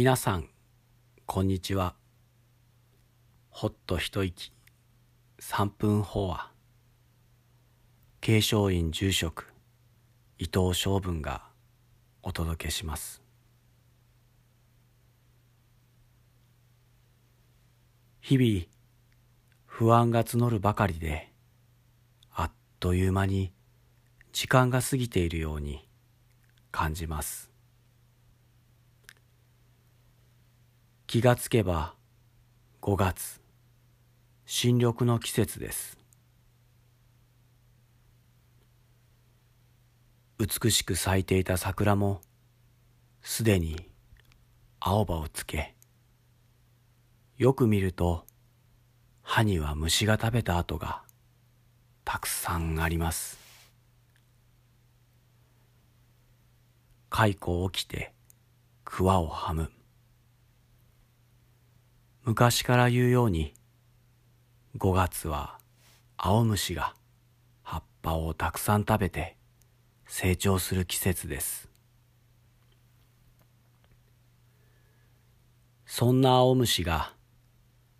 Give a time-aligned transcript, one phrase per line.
[0.00, 0.48] 皆さん
[1.26, 1.96] こんにちは。
[3.50, 4.52] ほっと一息。
[5.40, 6.52] 三分法話。
[8.20, 9.52] 継承院住職
[10.38, 11.48] 伊藤昌文が
[12.22, 13.24] お届けします。
[18.20, 18.66] 日々
[19.66, 21.32] 不安が募るばかりで
[22.30, 23.52] あっという間に
[24.30, 25.88] 時間が過ぎているように
[26.70, 27.50] 感じます。
[31.08, 31.94] 気がつけば
[32.82, 33.40] 5月。
[34.44, 35.96] 新緑の季節です。
[40.38, 42.20] 美しく咲いていた桜も
[43.22, 43.88] すでに
[44.80, 45.74] 青葉をつけ
[47.38, 48.26] よく見ると
[49.22, 51.04] 葉には虫が食べた跡が
[52.04, 53.38] たくさんあります。
[57.08, 58.12] 蚕起きて
[58.84, 59.70] 桑をはむ。
[62.28, 63.54] 昔から言うように
[64.76, 65.56] 5月は
[66.18, 66.94] 青虫が
[67.62, 69.38] 葉っぱをたくさん食べて
[70.06, 71.70] 成長する季節です。
[75.86, 77.14] そんな青虫が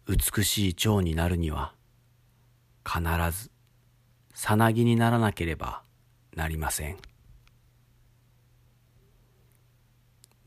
[0.06, 1.72] 美しい蝶になるには
[2.86, 3.50] 必ず
[4.34, 5.80] さなぎにならなければ
[6.36, 6.98] なりません。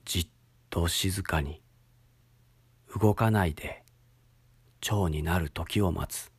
[0.05, 0.27] じっ
[0.69, 1.60] と静かに
[2.99, 3.83] 動かないで
[4.81, 6.31] 蝶になる時を待つ。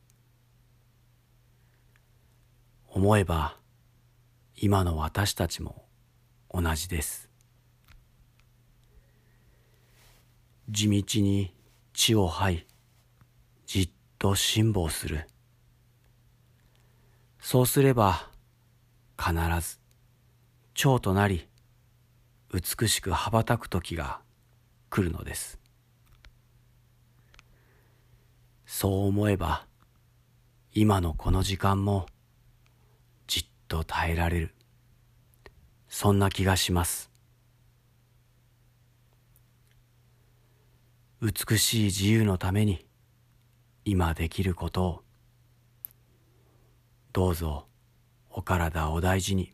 [2.87, 3.57] 思えば
[4.55, 5.83] 今の私たちも
[6.53, 7.29] 同じです。
[10.69, 11.53] 地道に
[11.93, 12.67] 地を這い
[13.65, 15.27] じっと辛抱する。
[17.39, 18.29] そうすれば
[19.17, 19.79] 必ず
[20.73, 21.47] 蝶となり
[22.53, 24.21] 美しく羽ばたく時が
[24.89, 25.62] 来るのです。
[28.83, 29.65] そう思えば
[30.73, 32.05] 今のこの時間も
[33.27, 34.53] じっと耐えられる。
[35.87, 37.09] そんな気がします。
[41.21, 42.85] 美しい自由のために
[43.85, 45.03] 今できることを。
[47.13, 47.67] どうぞ
[48.29, 49.53] お体お大事に。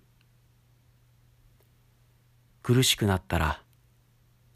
[2.63, 3.61] 苦しくなったら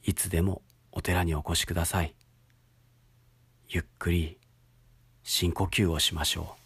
[0.01, 2.15] いつでもお寺にお越しください。
[3.67, 4.39] ゆっくり
[5.23, 6.62] 深呼吸をしましょう。